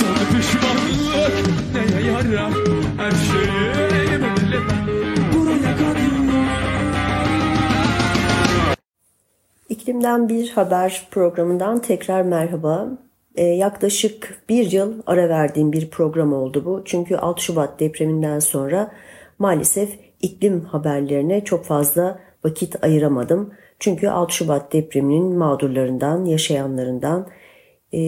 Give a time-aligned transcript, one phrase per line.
[0.00, 1.34] Sonu pişmanlık
[1.74, 2.52] neye yarar
[2.96, 4.34] Her şeyi bilmem
[5.34, 5.96] Buraya kadar
[9.68, 12.88] İklimden Bir Haber programından tekrar merhaba.
[13.34, 16.82] Ee, yaklaşık bir yıl ara verdiğim bir program oldu bu.
[16.84, 18.92] Çünkü 6 Şubat depreminden sonra
[19.38, 23.54] maalesef iklim haberlerine çok fazla vakit ayıramadım.
[23.78, 27.26] Çünkü 6 Şubat depreminin mağdurlarından, yaşayanlarından,
[27.92, 27.98] e,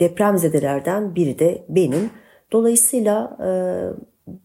[0.00, 2.10] depremzedelerden biri de benim.
[2.52, 3.50] Dolayısıyla e,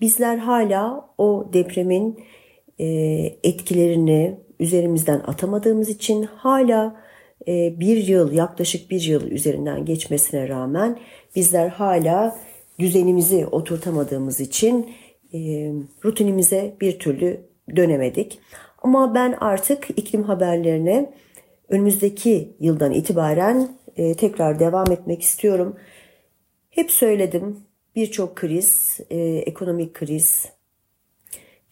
[0.02, 2.20] bizler hala o depremin
[2.80, 2.86] e,
[3.44, 6.96] etkilerini üzerimizden atamadığımız için hala
[7.48, 11.00] e, bir yıl yaklaşık bir yıl üzerinden geçmesine rağmen
[11.36, 12.38] bizler hala
[12.80, 14.90] düzenimizi oturtamadığımız için
[15.34, 15.38] e,
[16.06, 17.42] rutinimize bir türlü
[17.76, 18.40] dönemedik.
[18.82, 21.14] Ama ben artık iklim haberlerine
[21.70, 25.76] önümüzdeki yıldan itibaren e, tekrar devam etmek istiyorum.
[26.70, 27.58] Hep söyledim
[27.96, 30.46] birçok kriz, e, ekonomik kriz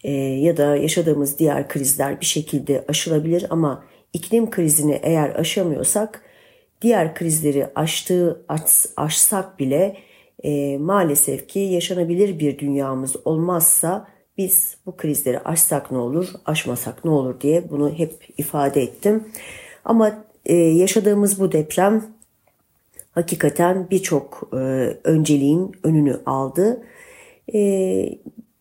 [0.04, 6.22] e, ya da yaşadığımız diğer krizler bir şekilde aşılabilir ama iklim krizini eğer aşamıyorsak
[6.82, 8.62] diğer krizleri aştığı aş,
[8.96, 9.96] aşsak bile
[10.42, 17.10] e, maalesef ki yaşanabilir bir dünyamız olmazsa biz bu krizleri aşsak ne olur, aşmasak ne
[17.10, 19.28] olur diye bunu hep ifade ettim.
[19.84, 22.13] Ama e, yaşadığımız bu deprem
[23.14, 24.56] hakikaten birçok e,
[25.04, 26.82] önceliğin önünü aldı.
[27.54, 27.58] E,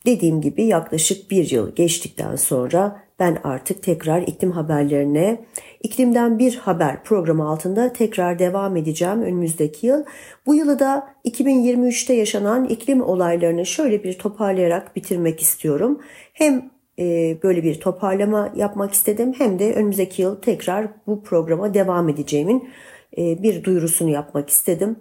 [0.05, 5.45] dediğim gibi yaklaşık bir yıl geçtikten sonra ben artık tekrar iklim haberlerine,
[5.83, 10.03] iklimden bir haber programı altında tekrar devam edeceğim önümüzdeki yıl.
[10.45, 15.99] Bu yılı da 2023'te yaşanan iklim olaylarını şöyle bir toparlayarak bitirmek istiyorum.
[16.33, 22.09] Hem e, böyle bir toparlama yapmak istedim hem de önümüzdeki yıl tekrar bu programa devam
[22.09, 22.69] edeceğimin
[23.17, 24.95] bir duyurusunu yapmak istedim.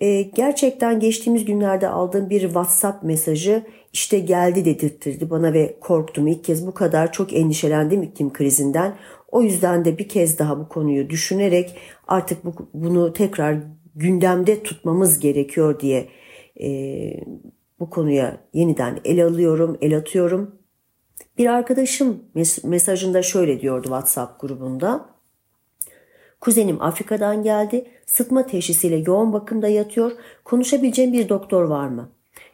[0.00, 6.26] E, gerçekten geçtiğimiz günlerde aldığım bir WhatsApp mesajı işte geldi dedirttirdi bana ve korktum.
[6.26, 8.96] İlk kez bu kadar çok endişelendim iklim krizinden.
[9.28, 13.56] O yüzden de bir kez daha bu konuyu düşünerek artık bu, bunu tekrar
[13.94, 16.08] gündemde tutmamız gerekiyor diye
[16.60, 16.68] e,
[17.80, 20.54] bu konuya yeniden el alıyorum, el atıyorum.
[21.38, 22.22] Bir arkadaşım
[22.64, 25.15] mesajında şöyle diyordu WhatsApp grubunda.
[26.40, 27.84] Kuzenim Afrika'dan geldi.
[28.06, 30.12] Sıtma teşhisiyle yoğun bakımda yatıyor.
[30.44, 32.08] Konuşabileceğim bir doktor var mı?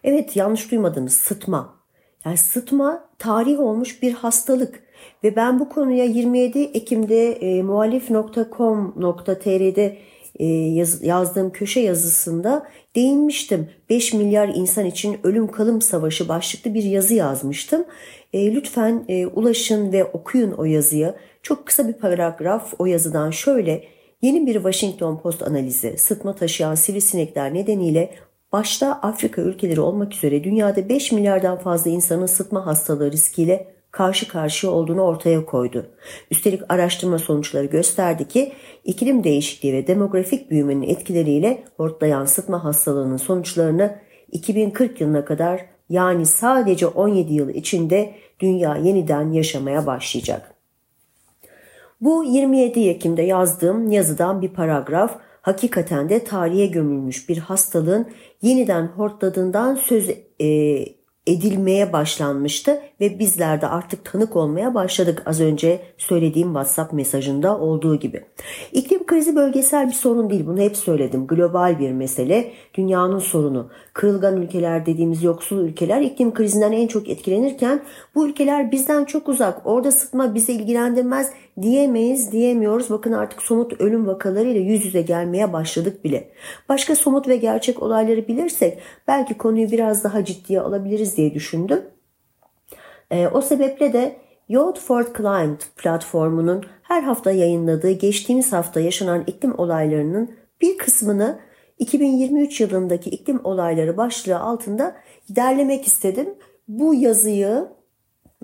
[0.05, 1.83] Evet yanlış duymadınız sıtma.
[2.25, 4.83] Yani sıtma tarih olmuş bir hastalık.
[5.25, 9.99] Ve ben bu konuya 27 Ekim'de e, muhalif.com.tr'de
[10.39, 12.67] e, yaz, yazdığım köşe yazısında
[12.97, 13.71] değinmiştim.
[13.91, 17.85] 5 milyar insan için ölüm kalım savaşı başlıklı bir yazı yazmıştım.
[18.33, 21.15] E, lütfen e, ulaşın ve okuyun o yazıyı.
[21.43, 23.85] Çok kısa bir paragraf o yazıdan şöyle
[24.23, 28.15] Yeni bir Washington Post analizi sıtma taşıyan sivrisinekler nedeniyle
[28.53, 34.73] başta Afrika ülkeleri olmak üzere dünyada 5 milyardan fazla insanın sıtma hastalığı riskiyle karşı karşıya
[34.73, 35.87] olduğunu ortaya koydu.
[36.31, 38.53] Üstelik araştırma sonuçları gösterdi ki
[38.85, 43.99] iklim değişikliği ve demografik büyümenin etkileriyle hortlayan sıtma hastalığının sonuçlarını
[44.33, 50.52] 2040 yılına kadar yani sadece 17 yıl içinde dünya yeniden yaşamaya başlayacak.
[52.03, 58.07] Bu 27 Ekim'de yazdığım yazıdan bir paragraf hakikaten de tarihe gömülmüş bir hastalığın
[58.43, 60.47] yeniden hortladığından söz e,
[61.27, 67.97] edilmeye başlanmıştı ve bizler de artık tanık olmaya başladık az önce söylediğim WhatsApp mesajında olduğu
[67.97, 68.25] gibi.
[68.73, 71.27] İklim krizi bölgesel bir sorun değil bunu hep söyledim.
[71.27, 73.71] Global bir mesele, dünyanın sorunu.
[73.93, 77.83] Kırılgan ülkeler dediğimiz yoksul ülkeler iklim krizinden en çok etkilenirken
[78.15, 79.67] bu ülkeler bizden çok uzak.
[79.67, 81.31] Orada sıtma bizi ilgilendirmez
[81.63, 82.91] diyemeyiz, diyemiyoruz.
[82.91, 86.29] Bakın artık somut ölüm vakalarıyla yüz yüze gelmeye başladık bile.
[86.69, 91.83] Başka somut ve gerçek olayları bilirsek belki konuyu biraz daha ciddiye alabiliriz diye düşündüm.
[93.11, 94.17] E, o sebeple de
[94.87, 100.31] for Climate platformunun her hafta yayınladığı geçtiğimiz hafta yaşanan iklim olaylarının
[100.61, 101.39] bir kısmını
[101.79, 104.97] 2023 yılındaki iklim olayları başlığı altında
[105.29, 106.35] derlemek istedim.
[106.69, 107.69] Bu yazıyı,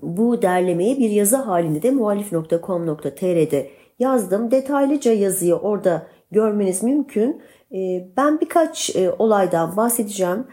[0.02, 4.50] bu derlemeyi bir yazı halinde de muhalif.com.tr'de yazdım.
[4.50, 7.42] Detaylıca yazıyı orada görmeniz mümkün.
[7.72, 10.46] Ee, ben birkaç e, olaydan bahsedeceğim.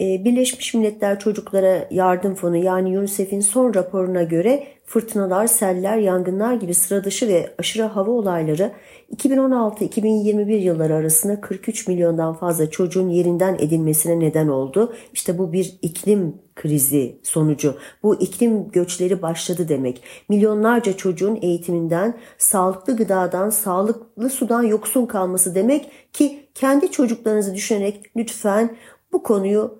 [0.00, 6.74] Ee, Birleşmiş Milletler Çocuklara Yardım Fonu yani UNICEF'in son raporuna göre fırtınalar, seller, yangınlar gibi
[6.74, 8.72] sıradışı ve aşırı hava olayları
[9.16, 14.94] 2016-2021 yılları arasında 43 milyondan fazla çocuğun yerinden edilmesine neden oldu.
[15.12, 17.74] İşte bu bir iklim krizi sonucu.
[18.02, 20.02] Bu iklim göçleri başladı demek.
[20.28, 28.76] Milyonlarca çocuğun eğitiminden, sağlıklı gıdadan, sağlıklı sudan yoksun kalması demek ki kendi çocuklarınızı düşünerek lütfen
[29.12, 29.78] Bu konuyu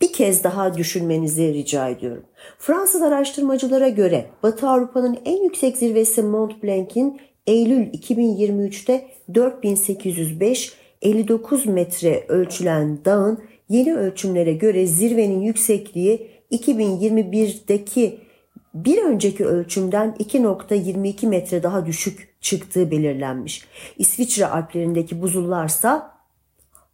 [0.00, 2.24] bir kez daha düşünmenizi rica ediyorum.
[2.58, 12.24] Fransız araştırmacılara göre Batı Avrupa'nın en yüksek zirvesi Mont Blanc'in Eylül 2023'te 4805 59 metre
[12.28, 13.38] ölçülen dağın
[13.68, 18.18] yeni ölçümlere göre zirvenin yüksekliği 2021'deki
[18.74, 23.64] bir önceki ölçümden 2.22 metre daha düşük çıktığı belirlenmiş.
[23.98, 26.19] İsviçre Alplerindeki buzullarsa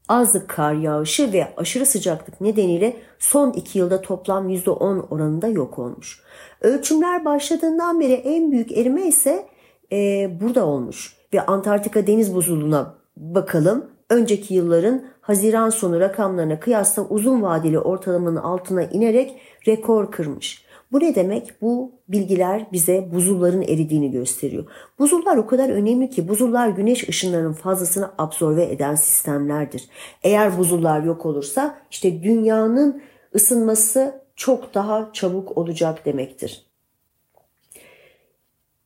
[0.09, 6.23] az kar yağışı ve aşırı sıcaklık nedeniyle son iki yılda toplam %10 oranında yok olmuş.
[6.61, 9.47] Ölçümler başladığından beri en büyük erime ise
[9.93, 11.17] e, burada olmuş.
[11.35, 13.87] Ve Antarktika deniz buzulluğuna bakalım.
[14.11, 20.66] Önceki yılların Haziran sonu rakamlarına kıyasla uzun vadeli ortalamanın altına inerek rekor kırmış.
[20.93, 21.63] Bu ne demek?
[21.63, 24.65] Bu bilgiler bize buzulların eridiğini gösteriyor.
[24.99, 29.89] Buzullar o kadar önemli ki buzullar güneş ışınlarının fazlasını absorbe eden sistemlerdir.
[30.23, 33.03] Eğer buzullar yok olursa işte dünyanın
[33.35, 36.67] ısınması çok daha çabuk olacak demektir.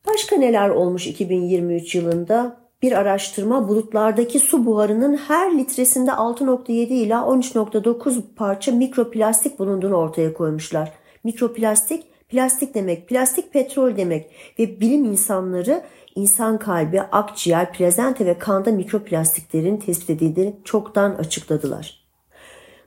[0.07, 2.61] Başka neler olmuş 2023 yılında?
[2.81, 11.00] Bir araştırma bulutlardaki su buharının her litresinde 6.7 ila 13.9 parça mikroplastik bulunduğunu ortaya koymuşlar.
[11.23, 15.83] Mikroplastik, plastik demek, plastik petrol demek ve bilim insanları
[16.15, 22.01] insan kalbi, akciğer, plazente ve kanda mikroplastiklerin tespit edildiğini çoktan açıkladılar.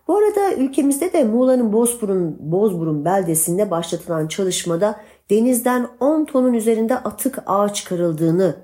[0.09, 5.01] Bu arada ülkemizde de Muğla'nın Bozburun, Bozburun beldesinde başlatılan çalışmada
[5.31, 8.57] denizden 10 tonun üzerinde atık ağ çıkarıldığını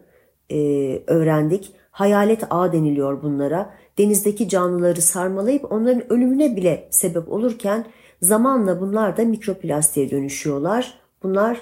[0.51, 0.59] e,
[1.07, 1.73] öğrendik.
[1.91, 3.75] Hayalet ağ deniliyor bunlara.
[3.99, 7.85] Denizdeki canlıları sarmalayıp onların ölümüne bile sebep olurken
[8.23, 10.95] Zamanla bunlar da mikroplastiğe dönüşüyorlar.
[11.23, 11.61] Bunlar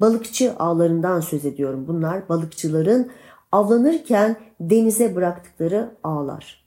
[0.00, 1.88] balıkçı ağlarından söz ediyorum.
[1.88, 3.10] Bunlar balıkçıların
[3.52, 6.66] avlanırken denize bıraktıkları ağlar.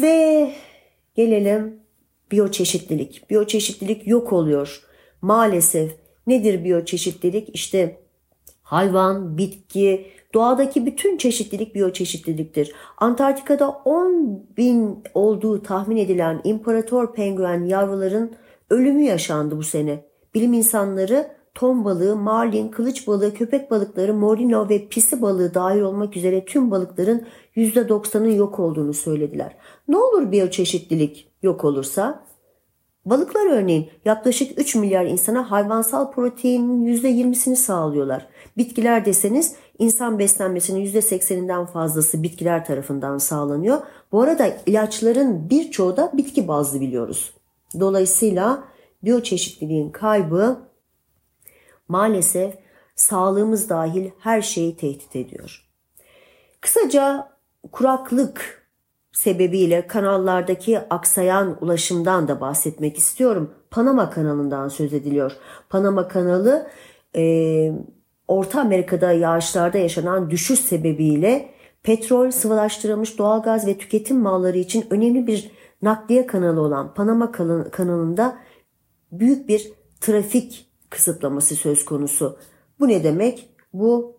[0.00, 0.50] Ve
[1.14, 1.80] gelelim
[2.32, 3.30] biyoçeşitlilik.
[3.30, 4.82] Biyoçeşitlilik yok oluyor.
[5.22, 7.48] Maalesef nedir biyoçeşitlilik?
[7.54, 8.00] İşte
[8.62, 12.72] hayvan, bitki, Doğadaki bütün çeşitlilik biyoçeşitliliktir.
[12.98, 18.32] Antarktika'da 10 bin olduğu tahmin edilen imparator penguen yavruların
[18.70, 20.04] ölümü yaşandı bu sene.
[20.34, 26.16] Bilim insanları ton balığı, marlin, kılıç balığı, köpek balıkları, morino ve pisi balığı dahil olmak
[26.16, 27.26] üzere tüm balıkların
[27.56, 29.56] %90'ın yok olduğunu söylediler.
[29.88, 32.24] Ne olur biyoçeşitlilik yok olursa?
[33.06, 38.28] Balıklar örneğin yaklaşık 3 milyar insana hayvansal proteinin %20'sini sağlıyorlar.
[38.56, 43.80] Bitkiler deseniz insan beslenmesinin %80'inden fazlası bitkiler tarafından sağlanıyor.
[44.12, 47.34] Bu arada ilaçların birçoğu da bitki bazlı biliyoruz.
[47.80, 48.64] Dolayısıyla
[49.04, 50.58] biyoçeşitliliğin kaybı
[51.88, 52.54] maalesef
[52.96, 55.68] sağlığımız dahil her şeyi tehdit ediyor.
[56.60, 57.28] Kısaca
[57.72, 58.63] kuraklık
[59.14, 63.50] sebebiyle kanallardaki aksayan ulaşımdan da bahsetmek istiyorum.
[63.70, 65.32] Panama kanalından söz ediliyor.
[65.70, 66.66] Panama kanalı
[67.16, 67.72] e,
[68.28, 71.50] Orta Amerika'da yağışlarda yaşanan düşüş sebebiyle
[71.82, 75.50] petrol, sıvılaştırılmış doğalgaz ve tüketim malları için önemli bir
[75.82, 77.32] nakliye kanalı olan Panama
[77.70, 78.36] kanalında
[79.12, 82.38] büyük bir trafik kısıtlaması söz konusu.
[82.80, 83.50] Bu ne demek?
[83.72, 84.13] Bu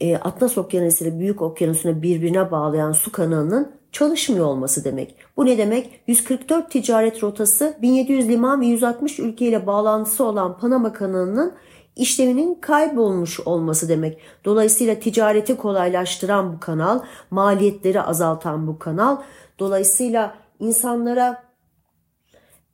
[0.00, 5.14] e, Atlas Okyanusu ile Büyük Okyanusu'nu birbirine bağlayan su kanalının çalışmıyor olması demek.
[5.36, 6.00] Bu ne demek?
[6.06, 11.54] 144 ticaret rotası, 1700 liman ve 160 ülke ile bağlantısı olan Panama kanalının
[11.96, 14.18] işleminin kaybolmuş olması demek.
[14.44, 19.16] Dolayısıyla ticareti kolaylaştıran bu kanal, maliyetleri azaltan bu kanal,
[19.58, 21.42] dolayısıyla insanlara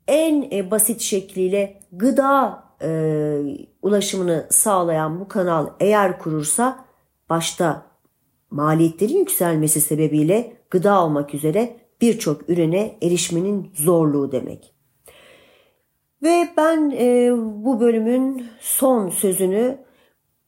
[0.09, 2.88] en e, basit şekliyle gıda e,
[3.83, 6.86] ulaşımını sağlayan bu kanal eğer kurursa
[7.30, 7.87] başta
[8.50, 14.75] maliyetlerin yükselmesi sebebiyle gıda almak üzere birçok ürüne erişmenin zorluğu demek.
[16.23, 17.33] Ve ben e,
[17.64, 19.87] bu bölümün son sözünü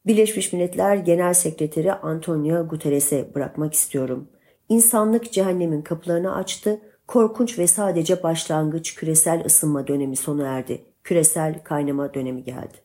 [0.06, 4.28] Birleşmiş Milletler Genel Sekreteri Antonio Guterres'e bırakmak istiyorum.
[4.68, 6.80] İnsanlık cehennemin kapılarını açtı.
[7.06, 10.84] Korkunç ve sadece başlangıç küresel ısınma dönemi sona erdi.
[11.04, 12.76] Küresel kaynama dönemi geldi.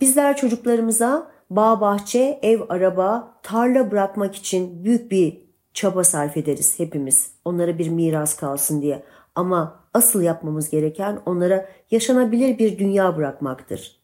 [0.00, 5.40] Bizler çocuklarımıza bağ bahçe, ev araba, tarla bırakmak için büyük bir
[5.74, 7.34] çaba sarf ederiz hepimiz.
[7.44, 9.02] Onlara bir miras kalsın diye.
[9.34, 14.00] Ama asıl yapmamız gereken onlara yaşanabilir bir dünya bırakmaktır.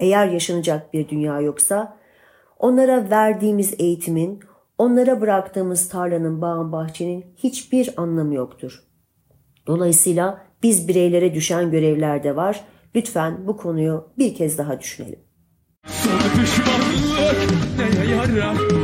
[0.00, 1.96] Eğer yaşanacak bir dünya yoksa
[2.58, 4.40] onlara verdiğimiz eğitimin,
[4.78, 8.84] onlara bıraktığımız tarlanın, bağın, bahçenin hiçbir anlamı yoktur.
[9.66, 12.64] Dolayısıyla biz bireylere düşen görevler de var.
[12.94, 15.27] Lütfen bu konuyu bir kez daha düşünelim.
[15.88, 18.77] Son pişmanlık neye yarar